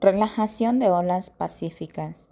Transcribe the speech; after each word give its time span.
Relajación 0.00 0.78
de 0.78 0.88
olas 0.88 1.28
pacíficas. 1.28 2.30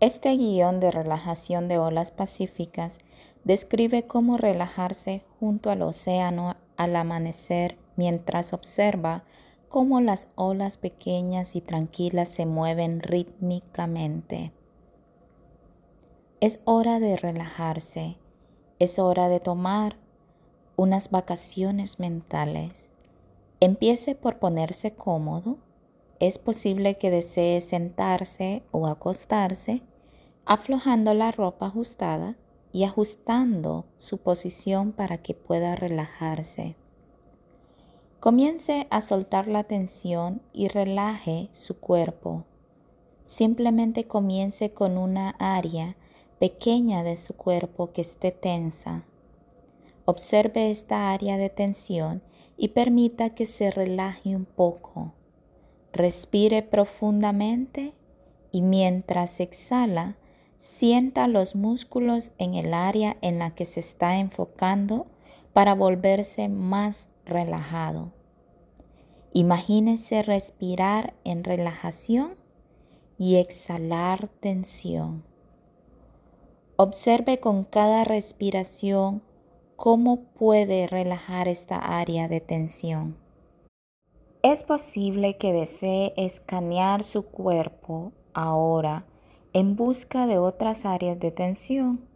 Este 0.00 0.34
guion 0.38 0.80
de 0.80 0.90
relajación 0.90 1.68
de 1.68 1.76
olas 1.76 2.10
pacíficas 2.12 3.00
describe 3.44 4.04
cómo 4.04 4.38
relajarse 4.38 5.22
junto 5.38 5.68
al 5.68 5.82
océano 5.82 6.56
al 6.78 6.96
amanecer 6.96 7.76
mientras 7.96 8.54
observa 8.54 9.24
cómo 9.68 10.00
las 10.00 10.28
olas 10.34 10.78
pequeñas 10.78 11.56
y 11.56 11.60
tranquilas 11.60 12.30
se 12.30 12.46
mueven 12.46 13.00
rítmicamente. 13.00 14.54
Es 16.40 16.62
hora 16.64 17.00
de 17.00 17.18
relajarse, 17.18 18.16
es 18.78 18.98
hora 18.98 19.28
de 19.28 19.40
tomar 19.40 19.98
unas 20.76 21.10
vacaciones 21.10 22.00
mentales. 22.00 22.94
Empiece 23.60 24.14
por 24.14 24.38
ponerse 24.38 24.94
cómodo 24.94 25.58
es 26.26 26.38
posible 26.38 26.96
que 26.96 27.10
desee 27.10 27.60
sentarse 27.60 28.62
o 28.70 28.86
acostarse, 28.86 29.82
aflojando 30.44 31.14
la 31.14 31.32
ropa 31.32 31.66
ajustada 31.66 32.36
y 32.72 32.84
ajustando 32.84 33.86
su 33.96 34.18
posición 34.18 34.92
para 34.92 35.18
que 35.18 35.34
pueda 35.34 35.76
relajarse. 35.76 36.76
Comience 38.20 38.86
a 38.90 39.00
soltar 39.00 39.48
la 39.48 39.64
tensión 39.64 40.40
y 40.52 40.68
relaje 40.68 41.48
su 41.52 41.78
cuerpo. 41.78 42.44
Simplemente 43.22 44.06
comience 44.06 44.72
con 44.72 44.96
una 44.96 45.30
área 45.38 45.96
pequeña 46.38 47.04
de 47.04 47.16
su 47.16 47.34
cuerpo 47.36 47.92
que 47.92 48.00
esté 48.00 48.32
tensa. 48.32 49.06
Observe 50.04 50.70
esta 50.70 51.12
área 51.12 51.36
de 51.36 51.50
tensión 51.50 52.22
y 52.56 52.68
permita 52.68 53.30
que 53.30 53.46
se 53.46 53.70
relaje 53.70 54.34
un 54.34 54.44
poco. 54.44 55.12
Respire 55.94 56.62
profundamente 56.62 57.92
y 58.50 58.62
mientras 58.62 59.38
exhala, 59.38 60.16
sienta 60.58 61.28
los 61.28 61.54
músculos 61.54 62.32
en 62.38 62.54
el 62.54 62.74
área 62.74 63.16
en 63.20 63.38
la 63.38 63.54
que 63.54 63.64
se 63.64 63.78
está 63.78 64.18
enfocando 64.18 65.06
para 65.52 65.72
volverse 65.76 66.48
más 66.48 67.10
relajado. 67.24 68.12
Imagínese 69.32 70.22
respirar 70.22 71.14
en 71.22 71.44
relajación 71.44 72.34
y 73.16 73.36
exhalar 73.36 74.26
tensión. 74.40 75.22
Observe 76.74 77.38
con 77.38 77.62
cada 77.62 78.02
respiración 78.02 79.22
cómo 79.76 80.24
puede 80.24 80.88
relajar 80.88 81.46
esta 81.46 81.76
área 81.76 82.26
de 82.26 82.40
tensión. 82.40 83.23
Es 84.44 84.62
posible 84.62 85.38
que 85.38 85.54
desee 85.54 86.12
escanear 86.18 87.02
su 87.02 87.22
cuerpo 87.22 88.12
ahora 88.34 89.06
en 89.54 89.74
busca 89.74 90.26
de 90.26 90.36
otras 90.36 90.84
áreas 90.84 91.18
de 91.18 91.30
tensión. 91.30 92.06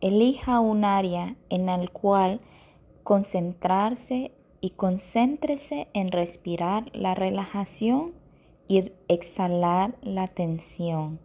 Elija 0.00 0.58
un 0.58 0.84
área 0.84 1.36
en 1.48 1.66
la 1.66 1.78
cual 1.86 2.40
concentrarse 3.04 4.32
y 4.60 4.70
concéntrese 4.70 5.86
en 5.94 6.10
respirar 6.10 6.90
la 6.92 7.14
relajación 7.14 8.14
y 8.66 8.90
exhalar 9.06 9.96
la 10.02 10.26
tensión. 10.26 11.20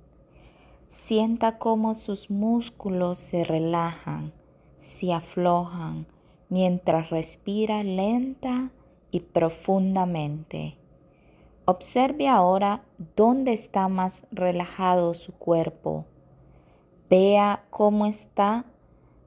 Sienta 0.87 1.57
cómo 1.57 1.95
sus 1.95 2.29
músculos 2.29 3.17
se 3.17 3.45
relajan, 3.45 4.31
se 4.75 5.11
aflojan 5.11 6.05
mientras 6.49 7.09
respira 7.09 7.81
lenta 7.81 8.74
y 9.15 9.21
profundamente. 9.21 10.77
Observe 11.63 12.27
ahora 12.27 12.83
dónde 13.15 13.53
está 13.53 13.87
más 13.87 14.27
relajado 14.29 15.13
su 15.13 15.31
cuerpo. 15.31 16.05
Vea 17.09 17.63
cómo 17.69 18.07
esta 18.07 18.65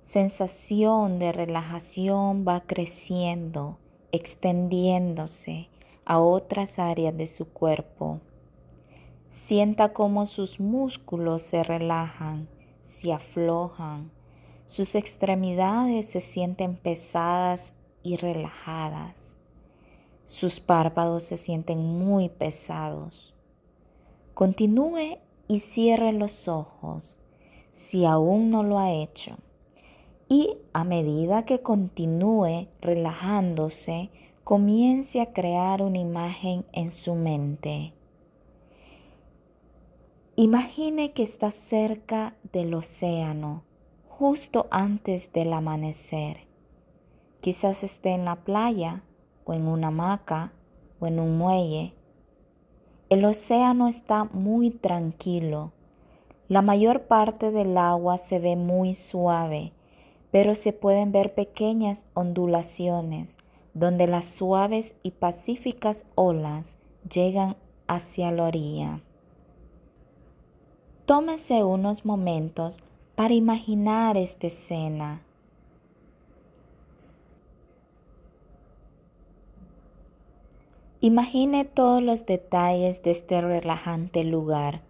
sensación 0.01 1.19
de 1.19 1.33
relajación 1.33 2.45
va 2.47 2.61
creciendo, 2.67 3.79
extendiéndose 4.13 5.71
a 6.05 6.19
otras 6.19 6.79
áreas 6.79 7.17
de 7.17 7.27
su 7.27 7.49
cuerpo. 7.49 8.21
Sienta 9.31 9.95
cómo 9.95 10.27
sus 10.27 10.61
músculos 10.61 11.41
se 11.41 11.63
relajan, 11.65 12.47
se 12.83 13.15
aflojan, 13.15 14.13
sus 14.67 14.95
extremidades 14.97 16.11
se 16.11 16.21
sienten 16.21 16.77
pesadas 16.77 17.77
y 18.03 18.17
relajadas. 18.17 19.39
Sus 20.29 20.61
párpados 20.61 21.23
se 21.23 21.39
sienten 21.39 21.83
muy 21.83 22.29
pesados. 22.29 23.35
Continúe 24.35 25.17
y 25.49 25.61
cierre 25.61 26.13
los 26.13 26.49
ojos 26.49 27.19
si 27.71 28.05
aún 28.05 28.51
no 28.51 28.63
lo 28.63 28.79
ha 28.79 28.93
hecho. 28.93 29.39
Y 30.29 30.59
a 30.75 30.85
medida 30.85 31.47
que 31.47 31.63
continúe 31.63 32.69
relajándose, 32.83 34.11
comience 34.45 35.23
a 35.23 35.33
crear 35.33 35.81
una 35.81 35.97
imagen 35.97 36.67
en 36.73 36.93
su 36.93 37.15
mente. 37.15 37.95
Imagine 40.37 41.15
que 41.15 41.23
está 41.23 41.51
cerca 41.51 42.37
del 42.53 42.75
océano, 42.75 43.65
justo 44.11 44.67
antes 44.71 45.33
del 45.33 45.55
amanecer. 45.55 46.47
Quizás 47.41 47.83
esté 47.83 48.11
en 48.11 48.27
la 48.27 48.37
playa 48.45 49.05
o 49.49 49.55
en 49.55 49.67
una 49.67 49.89
hamaca 49.89 50.53
o 51.01 51.07
en 51.07 51.19
un 51.19 51.39
muelle. 51.39 51.95
El 53.09 53.25
océano 53.25 53.89
está 53.89 54.25
muy 54.25 54.71
tranquilo. 54.71 55.73
La 56.49 56.61
mayor 56.61 57.07
parte 57.07 57.51
del 57.51 57.79
agua 57.79 58.19
se 58.19 58.39
ve 58.39 58.57
muy 58.57 58.93
suave, 58.93 59.73
pero 60.31 60.55
se 60.55 60.75
pueden 60.75 61.13
ver 61.13 61.35
pequeñas 61.35 62.05
ondulaciones 62.13 63.39
donde 63.73 64.07
las 64.07 64.27
suaves 64.27 64.99
y 65.03 65.13
pacíficas 65.13 66.05
olas 66.15 66.77
llegan 67.11 67.57
hacia 67.87 68.31
la 68.31 68.45
orilla. 68.45 69.01
Tómese 71.07 71.65
unos 71.65 72.05
momentos 72.05 72.81
para 73.15 73.33
imaginar 73.33 74.19
esta 74.19 74.49
escena 74.49 75.23
Imagine 81.01 81.65
todos 81.65 82.03
los 82.03 82.27
detalles 82.27 83.05
de 83.05 83.13
este 83.13 83.41
relajante 83.41 84.25
lugar. 84.25 84.83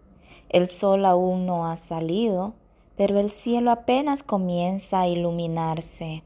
El 0.49 0.67
sol 0.67 1.05
aún 1.05 1.45
no 1.45 1.71
ha 1.71 1.77
salido, 1.77 2.55
pero 2.97 3.19
el 3.19 3.31
cielo 3.31 3.71
apenas 3.71 4.23
comienza 4.23 5.03
a 5.03 5.07
iluminarse. 5.07 6.25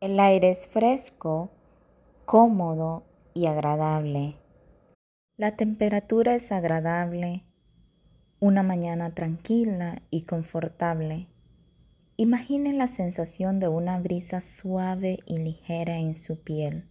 El 0.00 0.18
aire 0.18 0.50
es 0.50 0.66
fresco, 0.66 1.50
cómodo 2.24 3.04
y 3.32 3.46
agradable. 3.46 4.34
La 5.36 5.54
temperatura 5.54 6.34
es 6.34 6.50
agradable, 6.50 7.44
una 8.40 8.64
mañana 8.64 9.14
tranquila 9.14 10.02
y 10.10 10.22
confortable. 10.22 11.28
Imagine 12.16 12.72
la 12.72 12.88
sensación 12.88 13.60
de 13.60 13.68
una 13.68 14.00
brisa 14.00 14.40
suave 14.40 15.20
y 15.26 15.38
ligera 15.38 15.98
en 15.98 16.16
su 16.16 16.42
piel. 16.42 16.89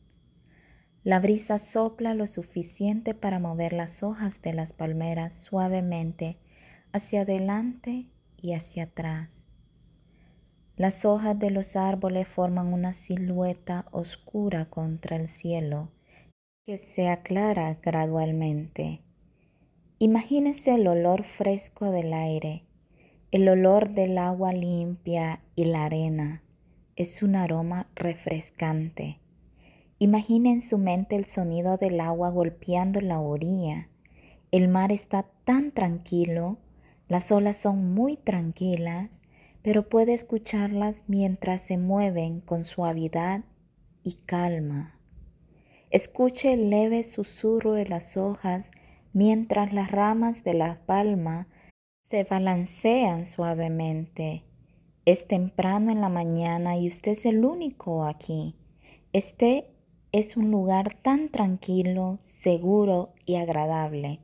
La 1.09 1.20
brisa 1.20 1.58
sopla 1.58 2.14
lo 2.14 2.28
suficiente 2.28 3.16
para 3.16 3.40
mover 3.40 3.74
las 3.74 4.03
hojas 4.03 4.44
de 4.44 4.53
las 4.53 4.74
palmeras 4.74 5.34
suavemente 5.34 6.38
hacia 6.92 7.22
adelante 7.22 8.06
y 8.38 8.53
hacia 8.53 8.84
atrás. 8.84 9.48
Las 10.75 11.06
hojas 11.06 11.40
de 11.40 11.50
los 11.50 11.75
árboles 11.75 12.28
forman 12.28 12.72
una 12.72 12.94
silueta 12.94 13.88
oscura 13.90 14.69
contra 14.69 15.16
el 15.16 15.28
cielo 15.28 15.90
que 16.68 16.78
se 16.78 17.09
aclara 17.09 17.80
gradualmente. 17.81 19.02
Imagínese 19.98 20.75
el 20.75 20.86
olor 20.86 21.24
fresco 21.24 21.89
del 21.89 22.13
aire, 22.13 22.66
el 23.31 23.50
olor 23.50 23.89
del 23.95 24.16
agua 24.19 24.54
limpia 24.54 25.42
y 25.56 25.66
la 25.66 25.86
arena. 25.86 26.44
Es 26.95 27.24
un 27.24 27.36
aroma 27.36 27.89
refrescante. 27.95 29.19
Imagine 30.01 30.54
en 30.54 30.62
su 30.62 30.78
mente 30.78 31.18
el 31.18 31.25
sonido 31.25 31.75
del 31.75 32.00
agua 32.00 32.30
golpeando 32.30 33.01
la 33.01 33.19
orilla. 33.19 33.90
El 34.50 34.69
mar 34.69 34.94
está 34.94 35.24
tan 35.44 35.72
tranquilo, 35.74 36.57
las 37.10 37.34
olas 37.34 37.57
son 37.57 37.94
muy 37.94 38.16
tranquilas, 38.16 39.24
pero 39.62 39.90
puede 39.90 40.13
escucharlas 40.13 41.04
mientras 41.07 41.60
se 41.62 41.78
mueven 41.78 42.40
con 42.40 42.63
suavidad 42.63 43.44
y 44.01 44.13
calma. 44.25 44.98
Escuche 45.90 46.54
el 46.54 46.69
leve 46.69 47.04
susurro 47.04 47.74
de 47.74 47.86
las 47.86 48.16
hojas 48.16 48.72
mientras 49.12 49.74
las 49.74 49.92
ramas 49.92 50.45
de 50.45 50.54
la 50.54 50.80
palma 50.86 51.50
se 52.04 52.24
balancean 52.24 53.25
suavemente. 53.25 54.45
Es 55.04 55.28
temprano 55.28 55.92
en 55.92 56.00
la 56.00 56.10
mañana 56.10 56.78
y 56.78 56.88
usted 56.88 57.12
es 57.12 57.25
el 57.25 57.44
único 57.44 58.06
aquí. 58.06 58.56
Esté 59.12 59.72
es 60.11 60.38
un 60.38 60.50
lugar 60.50 60.95
tan 60.95 61.29
tranquilo, 61.29 62.17
seguro 62.21 63.13
y 63.25 63.35
agradable. 63.35 64.19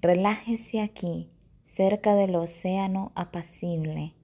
relájese 0.00 0.80
aquí, 0.80 1.30
cerca 1.62 2.16
del 2.16 2.34
océano 2.34 3.12
apacible. 3.14 4.14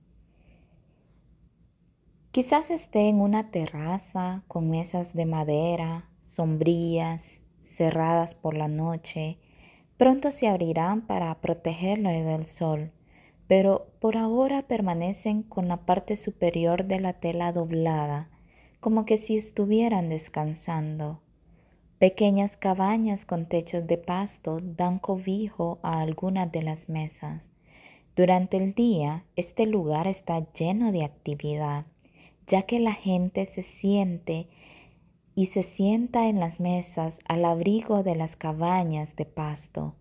Quizás 2.32 2.72
esté 2.72 3.08
en 3.08 3.20
una 3.20 3.52
terraza 3.52 4.42
con 4.48 4.68
mesas 4.70 5.14
de 5.14 5.24
madera, 5.24 6.08
sombrías, 6.20 7.44
cerradas 7.60 8.34
por 8.34 8.56
la 8.56 8.66
noche. 8.66 9.38
Pronto 9.96 10.32
se 10.32 10.48
abrirán 10.48 11.06
para 11.06 11.32
protegerlo 11.40 12.10
del 12.10 12.46
sol, 12.46 12.90
pero 13.46 13.86
por 14.00 14.16
ahora 14.16 14.62
permanecen 14.62 15.44
con 15.44 15.68
la 15.68 15.86
parte 15.86 16.16
superior 16.16 16.86
de 16.86 16.98
la 16.98 17.12
tela 17.12 17.52
doblada, 17.52 18.30
como 18.80 19.04
que 19.04 19.16
si 19.16 19.36
estuvieran 19.36 20.08
descansando. 20.08 21.20
Pequeñas 21.98 22.56
cabañas 22.56 23.25
con 23.25 23.46
techos 23.46 23.86
de 23.86 23.98
pasto 23.98 24.60
dan 24.62 24.98
cobijo 25.00 25.80
a 25.82 26.00
algunas 26.00 26.50
de 26.52 26.62
las 26.62 26.88
mesas. 26.88 27.52
Durante 28.14 28.56
el 28.56 28.75
día, 28.75 29.25
este 29.36 29.66
lugar 29.66 30.06
está 30.06 30.46
lleno 30.52 30.92
de 30.92 31.04
actividad, 31.04 31.86
ya 32.46 32.62
que 32.62 32.80
la 32.80 32.92
gente 32.92 33.44
se 33.44 33.62
siente 33.62 34.48
y 35.34 35.46
se 35.46 35.62
sienta 35.62 36.28
en 36.28 36.40
las 36.40 36.58
mesas 36.58 37.20
al 37.28 37.44
abrigo 37.44 38.02
de 38.02 38.16
las 38.16 38.34
cabañas 38.34 39.14
de 39.14 39.24
pasto, 39.24 39.94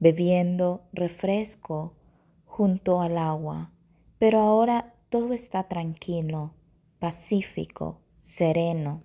bebiendo 0.00 0.82
refresco 0.92 1.94
junto 2.44 3.00
al 3.00 3.18
agua. 3.18 3.70
Pero 4.18 4.40
ahora 4.40 4.94
todo 5.10 5.32
está 5.32 5.68
tranquilo, 5.68 6.54
pacífico, 6.98 8.00
sereno. 8.20 9.02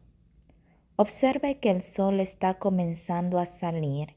Observe 0.95 1.60
que 1.60 1.69
el 1.69 1.81
sol 1.81 2.19
está 2.19 2.60
comenzando 2.60 3.40
a 3.40 3.45
salir. 3.45 4.16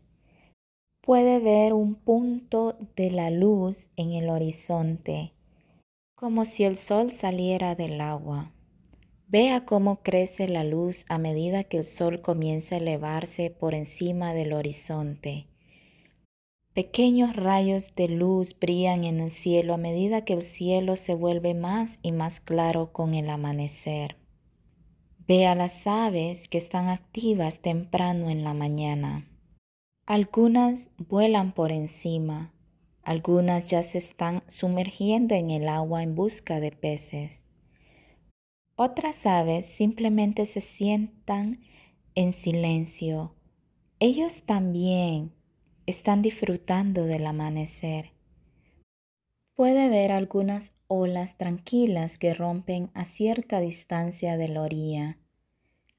Puede 1.01 1.39
ver 1.39 1.73
un 1.73 1.95
punto 1.95 2.77
de 2.97 3.11
la 3.11 3.31
luz 3.31 3.91
en 3.97 4.13
el 4.13 4.29
horizonte, 4.29 5.33
como 6.15 6.45
si 6.45 6.65
el 6.65 6.77
sol 6.77 7.13
saliera 7.13 7.75
del 7.75 8.01
agua. 8.01 8.53
Vea 9.29 9.65
cómo 9.65 10.03
crece 10.03 10.49
la 10.49 10.65
luz 10.65 11.05
a 11.09 11.19
medida 11.19 11.65
que 11.65 11.79
el 11.79 11.85
sol 11.85 12.21
comienza 12.23 12.77
a 12.77 12.79
elevarse 12.79 13.51
por 13.51 13.75
encima 13.75 14.35
del 14.35 14.53
horizonte. 14.53 15.49
Pequeños 16.77 17.35
rayos 17.35 17.95
de 17.95 18.07
luz 18.07 18.55
brillan 18.61 19.05
en 19.05 19.19
el 19.21 19.31
cielo 19.31 19.73
a 19.73 19.79
medida 19.79 20.27
que 20.27 20.35
el 20.35 20.43
cielo 20.43 20.97
se 20.97 21.15
vuelve 21.15 21.55
más 21.55 21.99
y 22.03 22.13
más 22.13 22.39
claro 22.39 22.93
con 22.93 23.15
el 23.15 23.31
amanecer. 23.31 24.19
Ve 25.27 25.47
a 25.47 25.55
las 25.55 25.87
aves 25.87 26.49
que 26.49 26.59
están 26.59 26.89
activas 26.89 27.61
temprano 27.61 28.29
en 28.29 28.45
la 28.45 28.53
mañana. 28.53 29.27
Algunas 30.05 30.91
vuelan 30.99 31.53
por 31.53 31.73
encima, 31.73 32.53
algunas 33.03 33.71
ya 33.71 33.83
se 33.83 33.97
están 33.97 34.43
sumergiendo 34.47 35.35
en 35.35 35.51
el 35.51 35.69
agua 35.71 36.03
en 36.03 36.15
busca 36.15 36.61
de 36.61 36.73
peces. 36.73 37.47
Otras 38.75 39.25
aves 39.25 39.65
simplemente 39.65 40.45
se 40.45 40.61
sientan 40.61 41.59
en 42.15 42.35
silencio. 42.35 43.35
Ellos 43.99 44.43
también 44.43 45.36
están 45.87 46.21
disfrutando 46.21 47.05
del 47.05 47.27
amanecer. 47.27 48.11
Puede 49.55 49.89
ver 49.89 50.13
algunas 50.13 50.77
olas 50.89 51.39
tranquilas 51.39 52.19
que 52.19 52.35
rompen 52.35 52.91
a 52.93 53.05
cierta 53.05 53.61
distancia 53.61 54.37
de 54.37 54.49
la 54.49 54.63
orilla. 54.63 55.19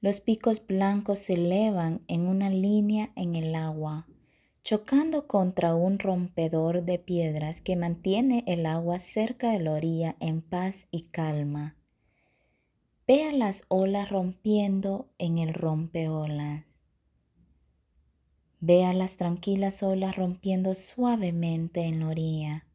Los 0.00 0.20
picos 0.20 0.64
blancos 0.64 1.18
se 1.18 1.34
elevan 1.34 2.02
en 2.06 2.28
una 2.28 2.50
línea 2.50 3.10
en 3.16 3.34
el 3.34 3.54
agua, 3.56 4.06
chocando 4.62 5.26
contra 5.26 5.74
un 5.74 5.98
rompedor 5.98 6.84
de 6.84 6.98
piedras 6.98 7.60
que 7.60 7.74
mantiene 7.74 8.44
el 8.46 8.66
agua 8.66 8.98
cerca 8.98 9.50
de 9.50 9.60
la 9.60 9.72
orilla 9.72 10.16
en 10.20 10.42
paz 10.42 10.86
y 10.90 11.04
calma. 11.04 11.76
Vea 13.08 13.32
las 13.32 13.64
olas 13.68 14.10
rompiendo 14.10 15.08
en 15.16 15.38
el 15.38 15.54
rompeolas. 15.54 16.77
Vea 18.60 18.92
las 18.92 19.16
tranquilas 19.16 19.82
olas 19.82 20.16
rompiendo 20.16 20.74
suavemente 20.74 21.82
en 21.82 22.00
la 22.00 22.08
orilla 22.08 22.68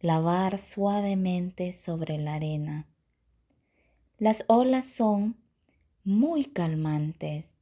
lavar 0.00 0.60
suavemente 0.60 1.72
sobre 1.72 2.18
la 2.18 2.34
arena. 2.34 2.86
Las 4.18 4.44
olas 4.48 4.86
son 4.86 5.36
muy 6.04 6.44
calmantes, 6.44 7.56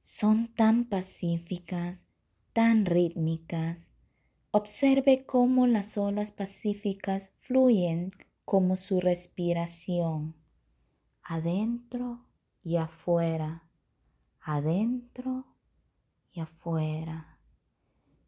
son 0.00 0.48
tan 0.54 0.86
pacíficas, 0.86 2.06
tan 2.52 2.86
rítmicas. 2.86 3.92
Observe 4.50 5.24
cómo 5.24 5.66
las 5.66 5.96
olas 5.98 6.32
pacíficas 6.32 7.32
fluyen 7.38 8.12
como 8.44 8.76
su 8.76 9.00
respiración, 9.00 10.34
adentro 11.22 12.24
y 12.62 12.76
afuera, 12.76 13.68
adentro 14.40 15.46
y 16.32 16.40
afuera. 16.40 17.38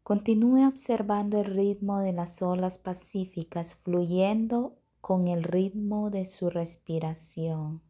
Continúe 0.03 0.67
observando 0.67 1.39
el 1.39 1.45
ritmo 1.45 1.99
de 1.99 2.13
las 2.13 2.41
olas 2.41 2.77
pacíficas 2.77 3.73
fluyendo 3.73 4.77
con 5.01 5.27
el 5.27 5.43
ritmo 5.43 6.09
de 6.11 6.25
su 6.25 6.49
respiración. 6.49 7.81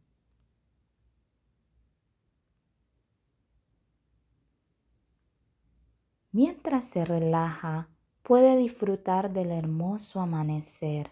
Mientras 6.32 6.84
se 6.84 7.04
relaja, 7.04 7.88
puede 8.22 8.56
disfrutar 8.56 9.32
del 9.32 9.50
hermoso 9.50 10.20
amanecer. 10.20 11.10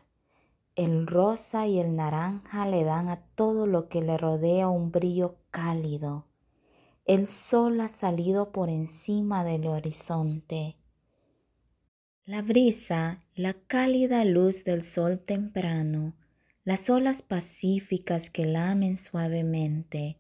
El 0.75 1.07
rosa 1.07 1.67
y 1.67 1.79
el 1.79 1.97
naranja 1.97 2.67
le 2.67 2.85
dan 2.85 3.09
a 3.09 3.23
todo 3.35 3.67
lo 3.67 3.89
que 3.89 4.03
le 4.03 4.19
rodea 4.19 4.69
un 4.69 4.91
brillo 4.91 5.37
cálido. 5.51 6.27
El 7.05 7.27
sol 7.29 7.81
ha 7.81 7.89
salido 7.89 8.53
por 8.53 8.71
encima 8.71 9.45
del 9.45 9.67
horizonte 9.67 10.77
la 12.27 12.41
brisa, 12.41 13.23
la 13.35 13.53
cálida 13.53 14.25
luz 14.25 14.65
del 14.65 14.83
sol 14.83 15.19
temprano, 15.19 16.15
las 16.65 16.89
olas 16.89 17.21
pacíficas 17.21 18.31
que 18.31 18.47
lamen 18.47 18.97
suavemente, 18.97 20.17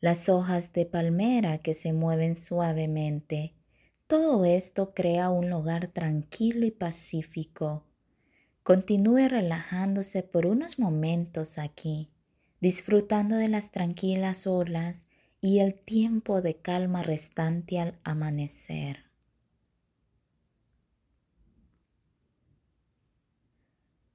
las 0.00 0.28
hojas 0.28 0.72
de 0.72 0.86
palmera 0.86 1.58
que 1.58 1.74
se 1.74 1.92
mueven 1.92 2.36
suavemente, 2.36 3.56
todo 4.06 4.44
esto 4.44 4.94
crea 4.94 5.30
un 5.30 5.50
lugar 5.50 5.88
tranquilo 5.88 6.64
y 6.64 6.70
pacífico. 6.70 7.84
Continúe 8.62 9.26
relajándose 9.28 10.22
por 10.22 10.46
unos 10.46 10.78
momentos 10.78 11.58
aquí, 11.58 12.10
disfrutando 12.60 13.34
de 13.34 13.48
las 13.48 13.72
tranquilas 13.72 14.46
olas 14.46 15.08
y 15.40 15.60
el 15.60 15.74
tiempo 15.74 16.42
de 16.42 16.56
calma 16.56 17.02
restante 17.02 17.80
al 17.80 17.98
amanecer. 18.04 19.10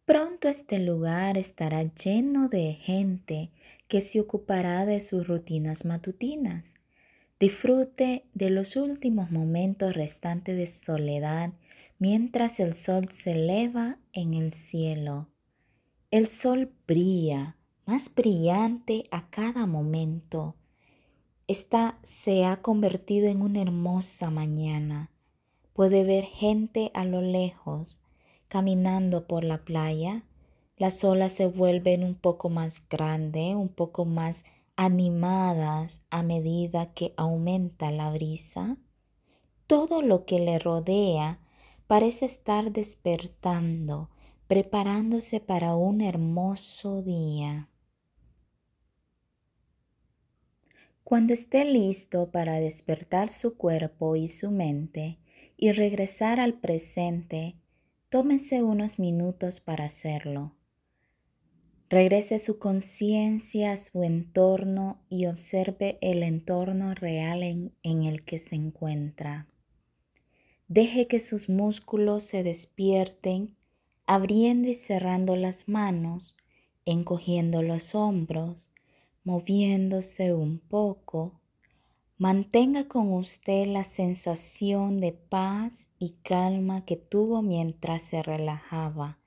Pronto 0.05 0.47
este 0.47 0.77
lugar 0.77 1.37
estará 1.37 1.81
lleno 1.81 2.47
de 2.47 2.73
gente 2.73 3.49
que 3.87 4.01
se 4.01 4.19
ocupará 4.19 4.85
de 4.85 5.01
sus 5.01 5.27
rutinas 5.27 5.83
matutinas. 5.83 6.75
Disfrute 7.39 8.25
de 8.33 8.51
los 8.51 8.75
últimos 8.75 9.31
momentos 9.31 9.93
restantes 9.93 10.55
de 10.57 10.67
soledad 10.67 11.53
mientras 11.97 12.59
el 12.59 12.75
sol 12.75 13.09
se 13.11 13.31
eleva 13.31 13.97
en 14.13 14.35
el 14.35 14.53
cielo. 14.53 15.29
El 16.11 16.27
sol 16.27 16.71
brilla, 16.87 17.57
más 17.85 18.13
brillante 18.13 19.05
a 19.11 19.29
cada 19.29 19.65
momento. 19.65 20.55
Esta 21.47 21.99
se 22.01 22.43
ha 22.43 22.63
convertido 22.63 23.27
en 23.27 23.43
una 23.43 23.61
hermosa 23.61 24.31
mañana. 24.31 25.11
Puede 25.73 26.03
ver 26.03 26.23
gente 26.23 26.89
a 26.95 27.05
lo 27.05 27.21
lejos 27.21 27.99
caminando 28.47 29.27
por 29.27 29.43
la 29.43 29.63
playa, 29.63 30.23
las 30.77 31.03
olas 31.03 31.33
se 31.33 31.45
vuelven 31.45 32.03
un 32.03 32.15
poco 32.15 32.49
más 32.49 32.89
grandes, 32.89 33.53
un 33.53 33.69
poco 33.69 34.05
más 34.05 34.43
animadas 34.75 36.01
a 36.09 36.23
medida 36.23 36.93
que 36.93 37.13
aumenta 37.15 37.91
la 37.91 38.09
brisa. 38.09 38.77
Todo 39.67 40.01
lo 40.01 40.25
que 40.25 40.39
le 40.39 40.57
rodea 40.57 41.39
parece 41.85 42.25
estar 42.25 42.71
despertando, 42.71 44.09
preparándose 44.47 45.39
para 45.39 45.75
un 45.75 46.01
hermoso 46.01 47.03
día. 47.03 47.69
Cuando 51.05 51.33
esté 51.33 51.63
listo 51.63 52.31
para 52.31 52.59
despertar 52.59 53.31
su 53.31 53.55
cuerpo 53.55 54.17
y 54.17 54.27
su 54.27 54.51
mente 54.51 55.19
y 55.55 55.71
regresar 55.71 56.41
al 56.41 56.55
presente, 56.55 57.55
Tómese 58.15 58.63
unos 58.63 58.97
minutos 58.97 59.59
para 59.59 59.83
hacerlo. 59.83 60.53
Regrese 61.89 62.39
su 62.39 62.59
conciencia 62.59 63.73
a 63.73 63.77
su 63.77 64.03
entorno 64.03 65.01
y 65.09 65.25
observe 65.25 65.97
el 65.99 66.23
entorno 66.23 66.93
real 66.93 67.43
en, 67.43 67.73
en 67.83 68.03
el 68.03 68.23
que 68.23 68.37
se 68.37 68.55
encuentra. 68.55 69.49
Deje 70.69 71.07
que 71.07 71.19
sus 71.19 71.49
músculos 71.49 72.23
se 72.23 72.41
despierten, 72.41 73.57
abriendo 74.05 74.69
y 74.69 74.75
cerrando 74.75 75.35
las 75.35 75.67
manos, 75.67 76.37
encogiendo 76.85 77.63
los 77.63 77.95
hombros, 77.95 78.71
moviéndose 79.25 80.33
un 80.33 80.59
poco. 80.59 81.41
Mantenga 82.17 82.87
con 82.87 83.11
usted 83.11 83.67
la 83.67 83.83
sensación 83.83 85.01
de 85.01 85.11
paz 85.11 85.91
y 85.99 86.11
calma 86.23 86.85
que 86.85 86.95
tuvo 86.95 87.41
mientras 87.41 88.03
se 88.03 88.23
relajaba. 88.23 89.19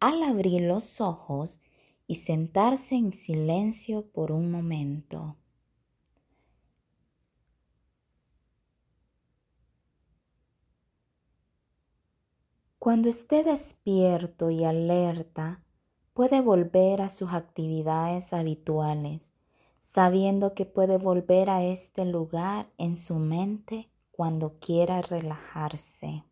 Al 0.00 0.22
abrir 0.24 0.62
los 0.62 1.00
ojos 1.00 1.60
y 2.08 2.16
sentarse 2.16 2.96
en 2.96 3.12
silencio 3.12 4.06
por 4.06 4.32
un 4.32 4.50
momento. 4.50 5.36
Cuando 12.80 13.10
esté 13.10 13.44
despierto 13.44 14.50
y 14.50 14.64
alerta, 14.64 15.62
puede 16.20 16.42
volver 16.42 17.00
a 17.00 17.08
sus 17.08 17.32
actividades 17.32 18.34
habituales, 18.34 19.32
sabiendo 19.78 20.52
que 20.52 20.66
puede 20.66 20.98
volver 20.98 21.48
a 21.48 21.64
este 21.64 22.04
lugar 22.04 22.68
en 22.76 22.98
su 22.98 23.18
mente 23.18 23.88
cuando 24.10 24.58
quiera 24.58 25.00
relajarse. 25.00 26.24